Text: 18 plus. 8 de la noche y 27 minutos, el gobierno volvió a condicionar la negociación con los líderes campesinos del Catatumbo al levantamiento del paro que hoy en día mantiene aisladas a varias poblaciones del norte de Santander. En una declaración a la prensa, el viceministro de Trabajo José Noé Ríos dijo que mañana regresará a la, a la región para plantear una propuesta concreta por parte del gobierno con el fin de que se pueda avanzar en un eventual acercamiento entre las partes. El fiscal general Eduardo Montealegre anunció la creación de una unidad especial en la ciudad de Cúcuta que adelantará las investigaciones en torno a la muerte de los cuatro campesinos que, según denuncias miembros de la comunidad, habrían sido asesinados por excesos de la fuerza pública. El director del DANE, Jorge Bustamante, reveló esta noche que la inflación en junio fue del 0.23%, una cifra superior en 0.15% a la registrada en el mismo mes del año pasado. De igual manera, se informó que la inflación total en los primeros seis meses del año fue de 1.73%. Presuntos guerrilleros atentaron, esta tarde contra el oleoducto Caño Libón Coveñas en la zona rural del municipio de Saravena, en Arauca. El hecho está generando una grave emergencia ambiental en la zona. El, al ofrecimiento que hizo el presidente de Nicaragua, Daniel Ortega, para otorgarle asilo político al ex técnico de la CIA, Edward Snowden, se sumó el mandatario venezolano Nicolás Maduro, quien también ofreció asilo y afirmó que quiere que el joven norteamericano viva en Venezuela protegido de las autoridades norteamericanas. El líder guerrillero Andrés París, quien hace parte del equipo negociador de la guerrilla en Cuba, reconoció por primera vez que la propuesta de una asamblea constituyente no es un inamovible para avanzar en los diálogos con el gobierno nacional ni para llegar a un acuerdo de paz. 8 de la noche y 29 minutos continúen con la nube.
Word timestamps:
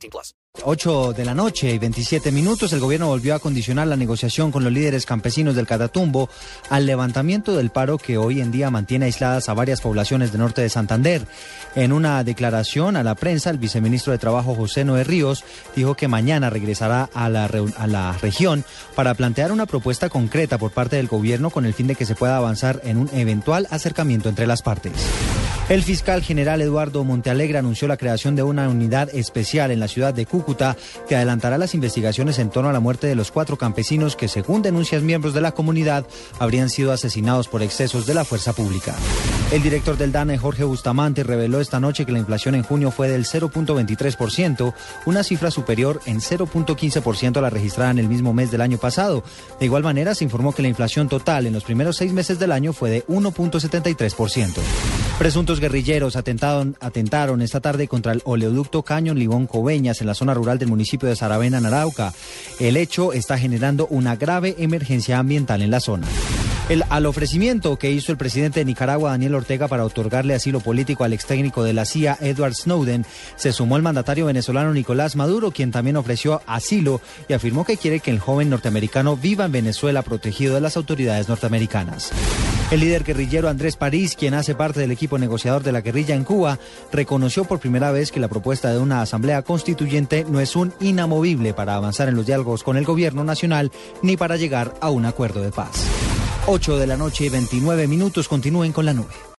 18 0.00 0.10
plus. 0.10 0.34
8 0.64 1.12
de 1.12 1.24
la 1.24 1.34
noche 1.34 1.72
y 1.72 1.78
27 1.78 2.32
minutos, 2.32 2.72
el 2.72 2.80
gobierno 2.80 3.06
volvió 3.06 3.36
a 3.36 3.38
condicionar 3.38 3.86
la 3.86 3.96
negociación 3.96 4.50
con 4.50 4.64
los 4.64 4.72
líderes 4.72 5.06
campesinos 5.06 5.54
del 5.54 5.66
Catatumbo 5.66 6.28
al 6.68 6.86
levantamiento 6.86 7.56
del 7.56 7.70
paro 7.70 7.98
que 7.98 8.18
hoy 8.18 8.40
en 8.40 8.50
día 8.50 8.68
mantiene 8.68 9.06
aisladas 9.06 9.48
a 9.48 9.54
varias 9.54 9.80
poblaciones 9.80 10.32
del 10.32 10.40
norte 10.40 10.60
de 10.60 10.68
Santander. 10.68 11.26
En 11.76 11.92
una 11.92 12.24
declaración 12.24 12.96
a 12.96 13.04
la 13.04 13.14
prensa, 13.14 13.50
el 13.50 13.58
viceministro 13.58 14.12
de 14.12 14.18
Trabajo 14.18 14.56
José 14.56 14.84
Noé 14.84 15.04
Ríos 15.04 15.44
dijo 15.76 15.94
que 15.94 16.08
mañana 16.08 16.50
regresará 16.50 17.08
a 17.14 17.28
la, 17.28 17.44
a 17.44 17.86
la 17.86 18.18
región 18.20 18.64
para 18.96 19.14
plantear 19.14 19.52
una 19.52 19.66
propuesta 19.66 20.08
concreta 20.08 20.58
por 20.58 20.72
parte 20.72 20.96
del 20.96 21.06
gobierno 21.06 21.50
con 21.50 21.64
el 21.64 21.74
fin 21.74 21.86
de 21.86 21.94
que 21.94 22.06
se 22.06 22.16
pueda 22.16 22.36
avanzar 22.36 22.80
en 22.84 22.96
un 22.96 23.08
eventual 23.12 23.68
acercamiento 23.70 24.28
entre 24.28 24.48
las 24.48 24.62
partes. 24.62 24.92
El 25.70 25.84
fiscal 25.84 26.20
general 26.20 26.60
Eduardo 26.62 27.04
Montealegre 27.04 27.56
anunció 27.56 27.86
la 27.86 27.96
creación 27.96 28.34
de 28.34 28.42
una 28.42 28.68
unidad 28.68 29.08
especial 29.14 29.70
en 29.70 29.78
la 29.78 29.86
ciudad 29.86 30.12
de 30.12 30.26
Cúcuta 30.26 30.76
que 31.08 31.14
adelantará 31.14 31.58
las 31.58 31.76
investigaciones 31.76 32.40
en 32.40 32.50
torno 32.50 32.70
a 32.70 32.72
la 32.72 32.80
muerte 32.80 33.06
de 33.06 33.14
los 33.14 33.30
cuatro 33.30 33.56
campesinos 33.56 34.16
que, 34.16 34.26
según 34.26 34.62
denuncias 34.62 35.04
miembros 35.04 35.32
de 35.32 35.42
la 35.42 35.52
comunidad, 35.52 36.08
habrían 36.40 36.70
sido 36.70 36.90
asesinados 36.90 37.46
por 37.46 37.62
excesos 37.62 38.04
de 38.04 38.14
la 38.14 38.24
fuerza 38.24 38.52
pública. 38.52 38.96
El 39.52 39.62
director 39.62 39.96
del 39.96 40.10
DANE, 40.10 40.38
Jorge 40.38 40.64
Bustamante, 40.64 41.22
reveló 41.22 41.60
esta 41.60 41.78
noche 41.78 42.04
que 42.04 42.10
la 42.10 42.18
inflación 42.18 42.56
en 42.56 42.64
junio 42.64 42.90
fue 42.90 43.08
del 43.08 43.24
0.23%, 43.24 44.74
una 45.06 45.22
cifra 45.22 45.52
superior 45.52 46.00
en 46.04 46.18
0.15% 46.18 47.36
a 47.36 47.42
la 47.42 47.50
registrada 47.50 47.92
en 47.92 48.00
el 48.00 48.08
mismo 48.08 48.34
mes 48.34 48.50
del 48.50 48.62
año 48.62 48.78
pasado. 48.78 49.22
De 49.60 49.66
igual 49.66 49.84
manera, 49.84 50.16
se 50.16 50.24
informó 50.24 50.52
que 50.52 50.62
la 50.62 50.68
inflación 50.68 51.08
total 51.08 51.46
en 51.46 51.52
los 51.52 51.62
primeros 51.62 51.96
seis 51.96 52.12
meses 52.12 52.40
del 52.40 52.50
año 52.50 52.72
fue 52.72 52.90
de 52.90 53.06
1.73%. 53.06 54.58
Presuntos 55.20 55.60
guerrilleros 55.60 56.16
atentaron, 56.16 57.42
esta 57.42 57.60
tarde 57.60 57.88
contra 57.88 58.12
el 58.12 58.22
oleoducto 58.24 58.82
Caño 58.82 59.12
Libón 59.12 59.46
Coveñas 59.46 60.00
en 60.00 60.06
la 60.06 60.14
zona 60.14 60.32
rural 60.32 60.58
del 60.58 60.70
municipio 60.70 61.10
de 61.10 61.14
Saravena, 61.14 61.58
en 61.58 61.66
Arauca. 61.66 62.14
El 62.58 62.78
hecho 62.78 63.12
está 63.12 63.36
generando 63.36 63.86
una 63.88 64.16
grave 64.16 64.54
emergencia 64.56 65.18
ambiental 65.18 65.60
en 65.60 65.70
la 65.70 65.80
zona. 65.80 66.06
El, 66.70 66.84
al 66.88 67.04
ofrecimiento 67.04 67.76
que 67.76 67.90
hizo 67.90 68.12
el 68.12 68.16
presidente 68.16 68.60
de 68.60 68.64
Nicaragua, 68.64 69.10
Daniel 69.10 69.34
Ortega, 69.34 69.68
para 69.68 69.84
otorgarle 69.84 70.32
asilo 70.32 70.60
político 70.60 71.04
al 71.04 71.12
ex 71.12 71.26
técnico 71.26 71.64
de 71.64 71.74
la 71.74 71.84
CIA, 71.84 72.16
Edward 72.22 72.54
Snowden, 72.54 73.04
se 73.36 73.52
sumó 73.52 73.76
el 73.76 73.82
mandatario 73.82 74.24
venezolano 74.24 74.72
Nicolás 74.72 75.16
Maduro, 75.16 75.50
quien 75.50 75.70
también 75.70 75.98
ofreció 75.98 76.40
asilo 76.46 77.02
y 77.28 77.34
afirmó 77.34 77.66
que 77.66 77.76
quiere 77.76 78.00
que 78.00 78.10
el 78.10 78.20
joven 78.20 78.48
norteamericano 78.48 79.18
viva 79.18 79.44
en 79.44 79.52
Venezuela 79.52 80.00
protegido 80.00 80.54
de 80.54 80.62
las 80.62 80.78
autoridades 80.78 81.28
norteamericanas. 81.28 82.10
El 82.70 82.78
líder 82.78 83.02
guerrillero 83.02 83.48
Andrés 83.48 83.74
París, 83.74 84.14
quien 84.16 84.32
hace 84.32 84.54
parte 84.54 84.78
del 84.78 84.92
equipo 84.92 85.18
negociador 85.18 85.64
de 85.64 85.72
la 85.72 85.80
guerrilla 85.80 86.14
en 86.14 86.22
Cuba, 86.22 86.60
reconoció 86.92 87.44
por 87.44 87.58
primera 87.58 87.90
vez 87.90 88.12
que 88.12 88.20
la 88.20 88.28
propuesta 88.28 88.70
de 88.70 88.78
una 88.78 89.02
asamblea 89.02 89.42
constituyente 89.42 90.24
no 90.28 90.38
es 90.38 90.54
un 90.54 90.72
inamovible 90.78 91.52
para 91.52 91.74
avanzar 91.74 92.08
en 92.08 92.14
los 92.14 92.26
diálogos 92.26 92.62
con 92.62 92.76
el 92.76 92.84
gobierno 92.84 93.24
nacional 93.24 93.72
ni 94.02 94.16
para 94.16 94.36
llegar 94.36 94.72
a 94.80 94.90
un 94.90 95.04
acuerdo 95.04 95.42
de 95.42 95.50
paz. 95.50 95.84
8 96.46 96.78
de 96.78 96.86
la 96.86 96.96
noche 96.96 97.24
y 97.24 97.28
29 97.28 97.88
minutos 97.88 98.28
continúen 98.28 98.72
con 98.72 98.86
la 98.86 98.94
nube. 98.94 99.14